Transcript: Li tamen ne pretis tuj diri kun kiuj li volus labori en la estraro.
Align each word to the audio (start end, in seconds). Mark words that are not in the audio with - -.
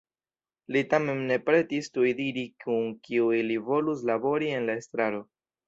Li 0.75 0.79
tamen 0.93 1.21
ne 1.31 1.37
pretis 1.49 1.91
tuj 1.99 2.15
diri 2.21 2.47
kun 2.65 2.89
kiuj 3.09 3.45
li 3.51 3.61
volus 3.71 4.05
labori 4.13 4.53
en 4.59 4.69
la 4.71 4.79
estraro. 4.85 5.25